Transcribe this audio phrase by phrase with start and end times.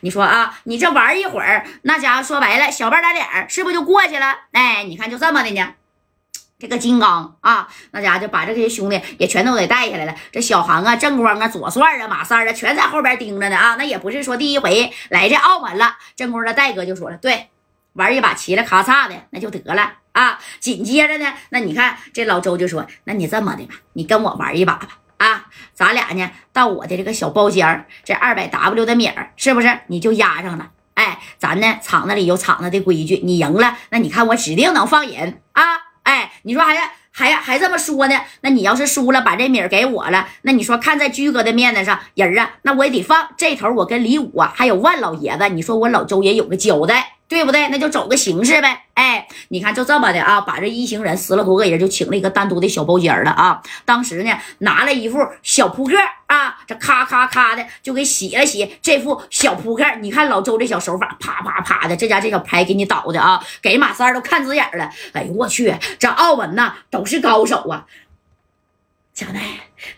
[0.00, 4.34] 你说啊，你这玩一会儿，那家伙说白了，小半打脸是不是就过去了？
[4.52, 5.74] 哎，你看就这么的呢。
[6.58, 10.14] 这个金刚啊，那家伙就把这些兄弟也全都给带下来了。
[10.32, 13.74] 这小航啊、正光啊、左帅啊、马三啊，全在后边盯着呢啊。
[13.76, 15.98] 那也不是说第一回来这澳门了。
[16.16, 17.50] 正光的戴哥就说了，对，
[17.92, 20.38] 玩一把齐了咔嚓的那就得了啊。
[20.58, 24.88] 紧接着呢，那你看这老周就说，那你这么的吧，你跟我玩一把吧
[25.18, 30.70] 啊，咱俩呢到我的这个小包间儿，这二百 W 的米儿是不是你就压上了？
[30.94, 35.62] 哎，咱呢厂子里有厂子的规矩，你赢了，那你看我指定能放人啊。
[36.02, 38.20] 哎，你说还还还这么说呢？
[38.42, 43.28] 那你要是输了，把这米儿给我了，那你说看在居哥的面子上，人啊，那我也得放。
[43.36, 47.15] 这头我跟李武啊，还有万老爷子，你说我老周也有个交代。
[47.28, 47.68] 对不对？
[47.68, 48.84] 那就走个形式呗。
[48.94, 53.60] 哎，你看就这么的啊，把这一行人十来多个人就请了一个单独的小包间了啊。
[53.84, 59.84] 当时呢，拿了一副小扑克啊，这咔咔咔的就给洗了洗这副小扑克。
[60.00, 64.88] 你看老周这小手法，啪啪啪的，这家这小牌给你倒的啊，给马三都看直眼了。
[65.12, 67.84] 哎呦我去，这澳门呐都是高手啊，
[69.16, 69.40] 贾代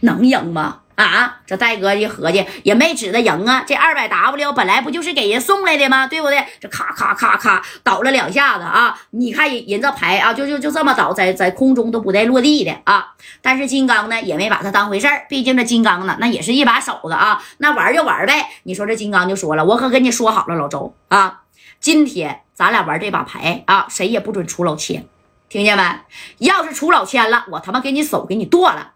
[0.00, 0.82] 能赢吗？
[0.94, 6.06] 啊，这戴哥一合计也没指着赢啊，这二百 W 本来不就是给人送来的吗？
[6.06, 6.44] 对不对？
[6.60, 8.96] 这咔咔咔咔倒了两下子啊！
[9.10, 13.12] 你看人人这牌啊，就就就这么倒，在在空中都不带落地的啊。
[13.42, 18.46] 但是金刚呢也没把他当回事儿，毕竟这金刚呢那也是一把手子啊，那玩就玩呗。
[18.62, 21.42] 你说这金刚就说了，我可跟你说好了，老周啊，
[21.80, 25.04] 今天咱俩玩这把牌啊，谁也不准出老千，
[25.48, 25.82] 听见没？
[26.38, 28.92] 要是出老千了，我他妈给你手给你剁了。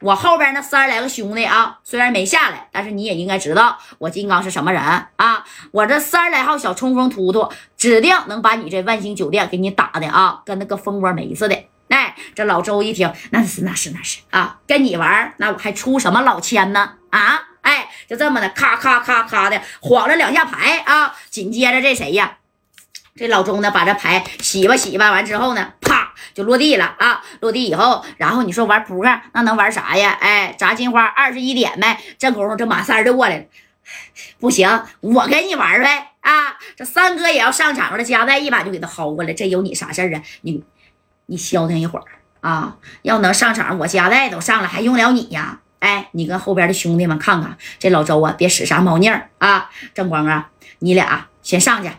[0.00, 5.44] 我后边那三十来个兄弟啊，虽然没下来，但是你也应该知道我金刚是什么人啊！
[5.72, 11.56] 我这三十来号小冲锋突突，指定能把你这万兴酒店给你打的啊，跟那个蜂窝煤似的。
[11.88, 16.92] 哎，这老周一听，那是那是那是啊，跟你玩，那我还出什么老千呢？
[17.10, 22.36] 啊，哎，就这么的，咔咔咔咔的晃了两下牌啊，紧接着这谁呀？
[23.16, 25.72] 这老钟呢，把这牌洗吧洗吧，完之后呢，
[26.34, 27.22] 就落地了啊！
[27.40, 30.16] 落地以后，然后你说玩扑克那能玩啥呀？
[30.20, 31.98] 哎，砸金花二十一点呗。
[32.18, 33.44] 这功夫这马三就过来了，
[34.38, 36.56] 不行，我跟你玩呗啊！
[36.76, 40.22] 这三哥也要上场了，加代一把就给他薅过来，这有你啥事儿啊？
[40.42, 40.62] 你
[41.26, 42.04] 你消停一会儿
[42.40, 42.76] 啊！
[43.02, 45.60] 要能上场，我加代都上了，还用了你呀？
[45.80, 49.70] 哎，你跟后边的兄弟们看看，这老周啊，别使啥猫腻儿啊！
[49.94, 50.50] 正光啊，
[50.80, 51.90] 你俩先上去。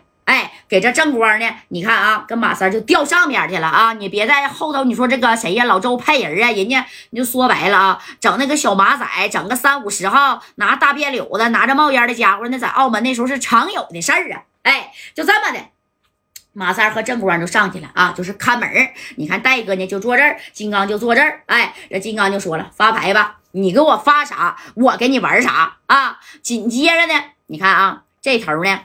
[0.71, 1.45] 给这正光呢？
[1.67, 3.91] 你看啊，跟马三就掉上边去了啊！
[3.91, 5.65] 你别在后头，你说这个谁呀？
[5.65, 14.43] 老周派人啊，人家你就说白了啊，整那个小马仔，整个三五十号拿大辫柳子、拿着冒烟的家伙，那在澳门那时候是常有的事儿啊！
[14.63, 15.59] 哎，就这么的，
[16.53, 18.69] 马三和正光就上去了啊，就是看门
[19.17, 21.41] 你看戴哥呢就坐这儿，金刚就坐这儿。
[21.47, 28.79] 哎，这金刚就说了：“发牌吧，你给我发啥，我给你玩啥啊！”紧接着呢，你看啊，这头呢。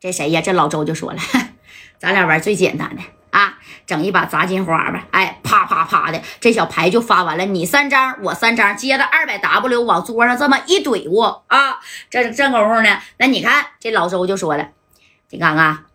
[0.00, 0.40] 这谁呀？
[0.40, 1.18] 这老周就说了，
[1.98, 5.06] 咱俩玩最简单的啊，整一把砸金花吧。
[5.10, 11.80] 哎，啪啪啪的，这小牌就发完了，你三张，我三张，接着二百 W 往桌上这么一怼过啊。
[12.08, 14.68] 这这功夫呢，那你看这老周就说了，
[15.28, 15.86] 金刚啊，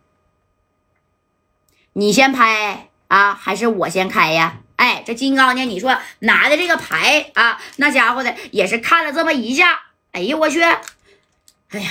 [1.94, 4.58] 你先拍啊，还是我先开呀？
[4.76, 9.80] 哎，这金刚呢，你说拿的这个牌啊，那家伙的也是看了这么一下，
[10.12, 11.90] 哎呀，我去，哎呀。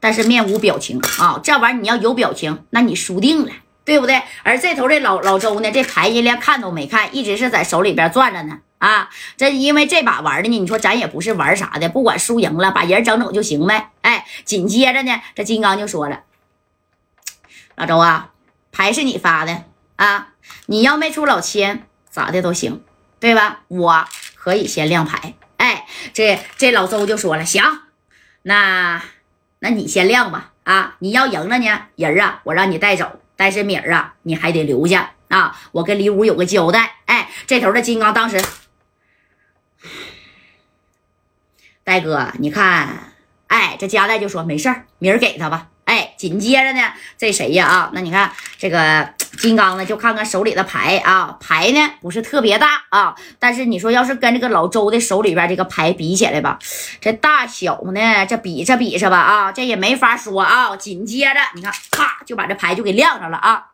[0.00, 3.52] 但是面无表情啊，这玩意儿你要有表情，那你输定了，
[3.84, 4.22] 对不对？
[4.42, 8.58] 而这头这老老周呢，这牌人连看都没看，一直是在手里边转着呢。
[8.78, 13.90] 啊，这因为这把玩的呢，你说咱也不是玩啥的，不管输赢了，把人整整就行呗。
[14.00, 16.22] 哎，紧接着呢，这金刚就说了
[17.76, 18.30] ：“老周啊，
[18.72, 19.62] 牌是你发的
[19.94, 20.30] 啊，
[20.66, 22.82] 你要没出老千，咋的都行，
[23.20, 23.60] 对吧？
[23.68, 24.04] 我
[24.34, 27.62] 可以先亮牌。”哎，这这老周就说了：“行，
[28.42, 29.00] 那。”
[29.64, 36.96] 那你先亮吧，啊，你要赢了呢，人啊，我让你带走，但是米儿啊，你还得留下啊，我跟李武有个交代。
[37.06, 38.42] 哎，这头的金刚当时，
[41.84, 43.12] 戴哥，你看，
[43.46, 45.68] 哎，这加代就说没事儿，米儿给他吧。
[45.84, 47.66] 哎，紧接着呢，这谁呀？
[47.68, 49.14] 啊，那你看这个。
[49.42, 56.60] 金刚呢，就看看手里的牌啊，牌呢不是特别大啊，但是你说要是跟这个老周的手里边这个牌比起来吧，
[57.00, 60.76] 这大小呢，这比着比着吧啊，这也没法说啊。
[60.76, 63.70] 紧接着你看，啪就把这牌就给亮上了啊，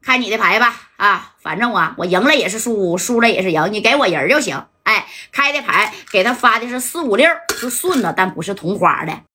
[0.00, 4.64] 看你的牌吧啊，反正啊，我赢了也是输，输了也是赢，你给我人就行。
[4.84, 7.28] 哎，开的牌给他发的是四五六，
[7.58, 9.20] 是顺的，但不是同花的。